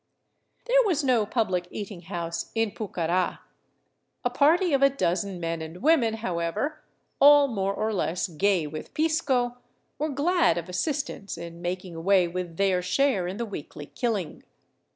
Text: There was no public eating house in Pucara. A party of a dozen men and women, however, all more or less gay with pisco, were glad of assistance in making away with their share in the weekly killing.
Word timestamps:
There 0.65 0.81
was 0.83 1.03
no 1.03 1.27
public 1.27 1.67
eating 1.69 2.01
house 2.01 2.51
in 2.55 2.71
Pucara. 2.71 3.41
A 4.25 4.29
party 4.31 4.73
of 4.73 4.81
a 4.81 4.89
dozen 4.89 5.39
men 5.39 5.61
and 5.61 5.83
women, 5.83 6.15
however, 6.15 6.81
all 7.19 7.47
more 7.47 7.75
or 7.75 7.93
less 7.93 8.27
gay 8.27 8.65
with 8.65 8.95
pisco, 8.95 9.57
were 9.99 10.09
glad 10.09 10.57
of 10.57 10.67
assistance 10.67 11.37
in 11.37 11.61
making 11.61 11.93
away 11.93 12.27
with 12.27 12.57
their 12.57 12.81
share 12.81 13.27
in 13.27 13.37
the 13.37 13.45
weekly 13.45 13.85
killing. 13.93 14.41